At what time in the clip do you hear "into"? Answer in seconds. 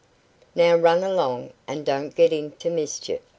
2.33-2.71